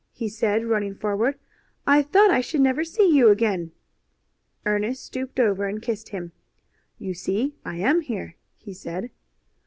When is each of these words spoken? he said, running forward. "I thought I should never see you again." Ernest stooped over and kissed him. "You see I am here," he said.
he 0.13 0.27
said, 0.27 0.65
running 0.65 0.95
forward. 0.95 1.37
"I 1.85 2.01
thought 2.01 2.31
I 2.31 2.41
should 2.41 2.61
never 2.61 2.83
see 2.83 3.07
you 3.15 3.29
again." 3.29 3.71
Ernest 4.65 5.05
stooped 5.05 5.39
over 5.39 5.67
and 5.67 5.79
kissed 5.79 6.09
him. 6.09 6.31
"You 6.97 7.13
see 7.13 7.53
I 7.63 7.75
am 7.75 8.01
here," 8.01 8.35
he 8.57 8.73
said. 8.73 9.11